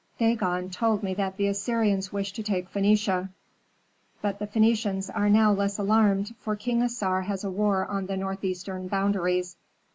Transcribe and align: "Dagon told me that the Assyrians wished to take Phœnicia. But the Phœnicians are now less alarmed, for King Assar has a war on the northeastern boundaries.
"Dagon 0.17 0.71
told 0.71 1.03
me 1.03 1.13
that 1.13 1.37
the 1.37 1.45
Assyrians 1.45 2.11
wished 2.11 2.35
to 2.37 2.41
take 2.41 2.73
Phœnicia. 2.73 3.29
But 4.19 4.39
the 4.39 4.47
Phœnicians 4.47 5.11
are 5.13 5.29
now 5.29 5.53
less 5.53 5.77
alarmed, 5.77 6.33
for 6.39 6.55
King 6.55 6.81
Assar 6.81 7.21
has 7.21 7.43
a 7.43 7.51
war 7.51 7.85
on 7.85 8.07
the 8.07 8.17
northeastern 8.17 8.87
boundaries. 8.87 9.57